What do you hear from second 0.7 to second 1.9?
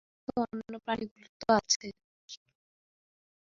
প্রাণীগুলোর তো আছে।